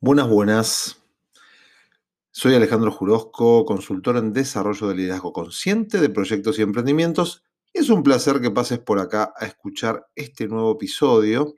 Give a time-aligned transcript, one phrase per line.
[0.00, 1.02] Buenas, buenas.
[2.30, 7.42] Soy Alejandro Jurosco, consultor en desarrollo de liderazgo consciente de proyectos y emprendimientos.
[7.72, 11.54] Es un placer que pases por acá a escuchar este nuevo episodio.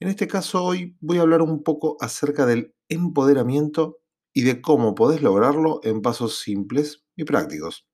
[0.00, 3.98] En este caso, hoy voy a hablar un poco acerca del empoderamiento
[4.32, 7.86] y de cómo podés lograrlo en pasos simples y prácticos.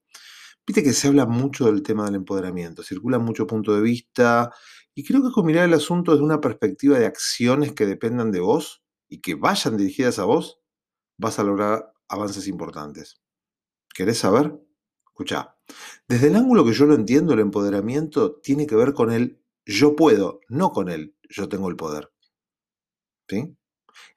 [0.65, 4.53] Viste que se habla mucho del tema del empoderamiento, circula mucho punto de vista
[4.95, 8.39] y creo que con mirar el asunto desde una perspectiva de acciones que dependan de
[8.39, 8.84] vos
[9.15, 10.61] y que vayan dirigidas a vos,
[11.17, 13.23] vas a lograr avances importantes.
[13.95, 14.61] ¿Querés saber?
[15.07, 15.57] Escucha,
[16.09, 19.95] desde el ángulo que yo lo entiendo, el empoderamiento tiene que ver con el yo
[19.95, 22.13] puedo, no con el yo tengo el poder.
[23.29, 23.57] ¿Sí?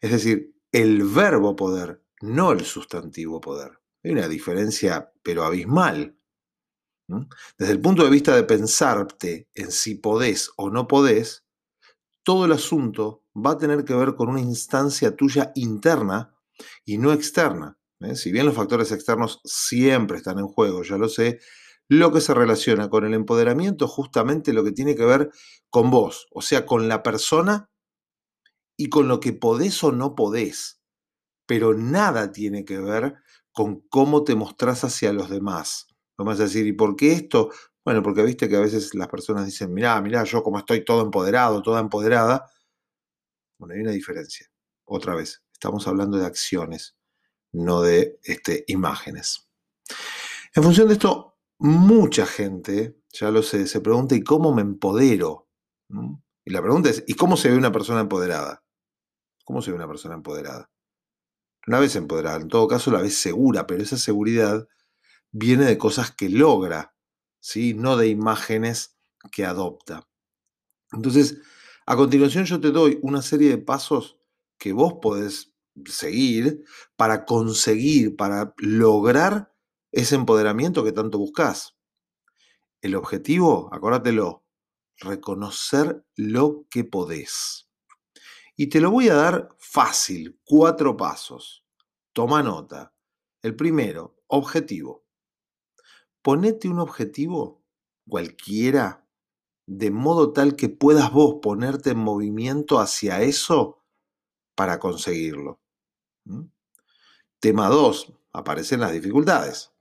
[0.02, 3.80] Es decir, el verbo poder, no el sustantivo poder.
[4.04, 6.18] Hay una diferencia, pero abismal.
[7.56, 11.46] Desde el punto de vista de pensarte en si podés o no podés,
[12.24, 16.34] todo el asunto va a tener que ver con una instancia tuya interna
[16.86, 17.78] y no externa.
[18.00, 18.16] ¿eh?
[18.16, 21.40] Si bien los factores externos siempre están en juego, ya lo sé,
[21.90, 25.32] lo que se relaciona con el empoderamiento es justamente lo que tiene que ver
[25.70, 27.70] con vos, o sea, con la persona
[28.78, 30.82] y con lo que podés o no podés,
[31.46, 33.16] pero nada tiene que ver
[33.54, 35.88] con cómo te mostrás hacia los demás.
[36.18, 37.52] Vamos a decir, ¿y por qué esto?
[37.86, 41.02] Bueno, porque viste que a veces las personas dicen, mirá, mirá, yo como estoy todo
[41.02, 42.46] empoderado, toda empoderada.
[43.58, 44.48] Bueno, hay una diferencia.
[44.86, 46.96] Otra vez, estamos hablando de acciones,
[47.52, 49.50] no de este, imágenes.
[50.54, 55.50] En función de esto, mucha gente, ya lo sé, se pregunta, ¿y cómo me empodero?
[56.46, 58.64] Y la pregunta es, ¿y cómo se ve una persona empoderada?
[59.44, 60.70] ¿Cómo se ve una persona empoderada?
[61.66, 64.68] Una vez empoderada, en todo caso la vez segura, pero esa seguridad
[65.32, 66.96] viene de cosas que logra,
[67.40, 67.74] ¿sí?
[67.74, 68.98] no de imágenes
[69.32, 70.08] que adopta.
[70.92, 71.40] Entonces,
[71.88, 74.20] a continuación yo te doy una serie de pasos
[74.60, 76.64] que vos podés seguir
[76.96, 79.52] para conseguir, para lograr
[79.92, 81.76] ese empoderamiento que tanto buscas.
[82.82, 84.46] El objetivo, acórdatelo,
[84.98, 87.68] reconocer lo que podés.
[88.56, 91.66] Y te lo voy a dar fácil, cuatro pasos.
[92.14, 92.94] Toma nota.
[93.42, 95.08] El primero, objetivo
[96.28, 97.64] ponete un objetivo,
[98.06, 99.07] cualquiera,
[99.68, 103.84] de modo tal que puedas vos ponerte en movimiento hacia eso
[104.56, 105.60] para conseguirlo.
[107.40, 108.14] Tema 2.
[108.32, 109.72] Aparecen las dificultades.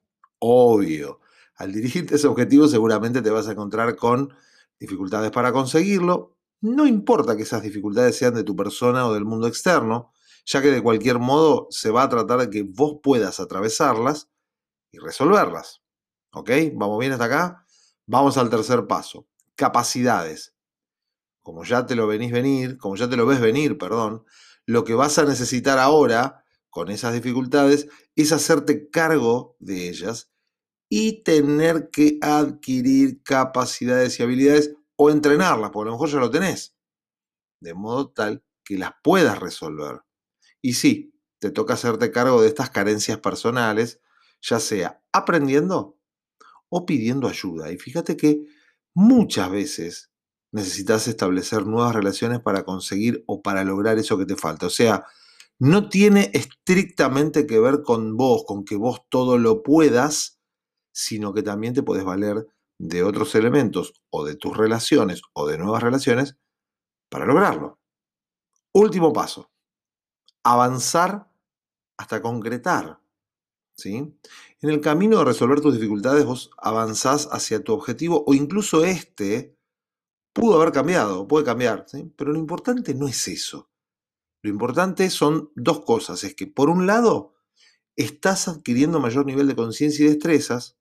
[0.41, 1.21] Obvio.
[1.55, 4.35] Al dirigirte a ese objetivo seguramente te vas a encontrar con
[4.79, 6.37] dificultades para conseguirlo.
[6.61, 10.13] No importa que esas dificultades sean de tu persona o del mundo externo,
[10.45, 14.31] ya que de cualquier modo se va a tratar de que vos puedas atravesarlas
[14.91, 15.83] y resolverlas.
[16.33, 16.51] ¿Ok?
[16.75, 17.67] ¿Vamos bien hasta acá?
[18.07, 19.27] Vamos al tercer paso.
[19.57, 20.55] Capacidades.
[21.43, 24.25] Como ya te lo venís venir, como ya te lo ves venir, perdón,
[24.67, 30.31] lo que vas a necesitar ahora con esas dificultades es hacerte cargo de ellas
[30.89, 36.31] y tener que adquirir capacidades y habilidades o entrenarlas, porque a lo mejor ya lo
[36.31, 36.77] tenés,
[37.61, 40.03] de modo tal que las puedas resolver.
[40.61, 44.01] Y sí, te toca hacerte cargo de estas carencias personales,
[44.43, 45.99] ya sea aprendiendo
[46.69, 47.71] o pidiendo ayuda.
[47.71, 48.45] Y fíjate que
[48.97, 50.11] muchas veces
[50.53, 54.67] necesitas establecer nuevas relaciones para conseguir o para lograr eso que te falta.
[54.67, 55.05] O sea,
[55.59, 60.41] no tiene estrictamente que ver con vos, con que vos todo lo puedas,
[60.93, 62.47] sino que también te puedes valer
[62.79, 66.37] de otros elementos o de tus relaciones o de nuevas relaciones
[67.11, 67.79] para lograrlo.
[68.73, 69.51] Último paso,
[70.43, 71.31] avanzar
[71.99, 72.99] hasta concretar.
[73.85, 74.17] En
[74.63, 79.55] el camino de resolver tus dificultades vos avanzás hacia tu objetivo o incluso este
[80.33, 81.87] pudo haber cambiado, puede cambiar,
[82.17, 83.71] pero lo importante no es eso.
[84.43, 87.35] Lo importante son dos cosas, es que por un lado
[87.97, 90.79] estás adquiriendo mayor nivel de conciencia y destrezas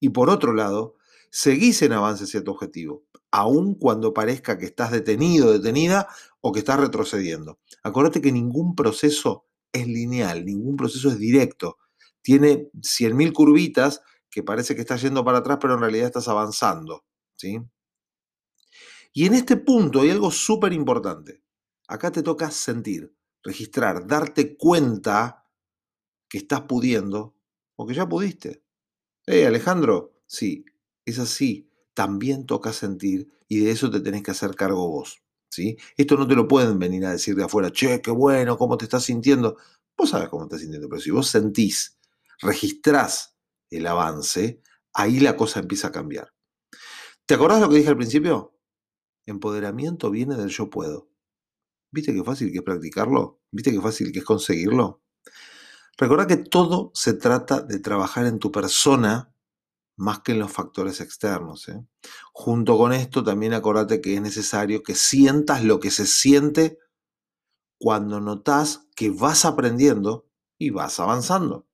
[0.00, 0.96] y por otro lado
[1.30, 6.08] seguís en avance hacia tu objetivo, aun cuando parezca que estás detenido, detenida
[6.40, 7.58] o que estás retrocediendo.
[7.82, 11.78] Acuérdate que ningún proceso es lineal, ningún proceso es directo
[12.24, 14.00] tiene 100.000 curvitas
[14.30, 17.04] que parece que estás yendo para atrás, pero en realidad estás avanzando.
[17.36, 17.60] ¿sí?
[19.12, 21.42] Y en este punto hay algo súper importante.
[21.86, 25.46] Acá te toca sentir, registrar, darte cuenta
[26.28, 27.36] que estás pudiendo
[27.76, 28.64] o que ya pudiste.
[29.26, 30.64] Eh, Alejandro, sí,
[31.04, 31.70] es así.
[31.92, 35.22] También toca sentir y de eso te tenés que hacer cargo vos.
[35.50, 35.76] ¿sí?
[35.96, 38.86] Esto no te lo pueden venir a decir de afuera, che, qué bueno, cómo te
[38.86, 39.58] estás sintiendo.
[39.96, 41.98] Vos sabes cómo te estás sintiendo, pero si vos sentís
[42.40, 43.36] registrás
[43.70, 46.32] el avance, ahí la cosa empieza a cambiar.
[47.26, 48.58] ¿Te acordás lo que dije al principio?
[49.26, 51.08] Empoderamiento viene del yo puedo.
[51.90, 53.40] ¿Viste qué fácil que es practicarlo?
[53.50, 55.02] ¿Viste qué fácil que es conseguirlo?
[55.96, 59.32] Recuerda que todo se trata de trabajar en tu persona
[59.96, 61.68] más que en los factores externos.
[61.68, 61.86] ¿eh?
[62.32, 66.78] Junto con esto, también acordate que es necesario que sientas lo que se siente
[67.78, 70.28] cuando notas que vas aprendiendo
[70.58, 71.68] y vas avanzando.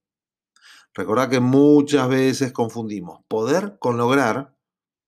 [0.95, 4.57] Recuerda que muchas veces confundimos poder con lograr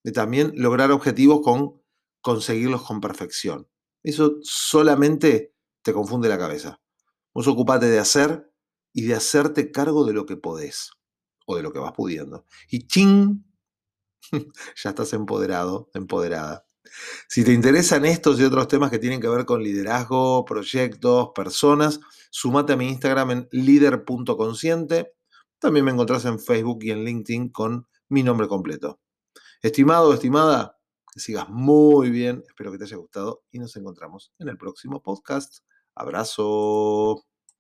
[0.05, 1.83] y también lograr objetivos con
[2.21, 3.69] conseguirlos con perfección.
[4.03, 6.81] Eso solamente te confunde la cabeza.
[7.35, 8.53] Vos ocupate de hacer
[8.93, 10.91] y de hacerte cargo de lo que podés
[11.47, 12.47] o de lo que vas pudiendo.
[12.71, 13.45] Y ching,
[14.77, 16.67] ya estás empoderado, empoderada.
[17.29, 22.01] Si te interesan estos y otros temas que tienen que ver con liderazgo, proyectos, personas,
[22.31, 25.15] sumate a mi Instagram en líder.consciente.
[25.63, 28.99] También me encontrás en Facebook y en LinkedIn con mi nombre completo.
[29.63, 30.77] Estimado, estimada,
[31.15, 35.01] que sigas muy bien, espero que te haya gustado y nos encontramos en el próximo
[35.01, 35.59] podcast.
[35.95, 37.32] Abrazo.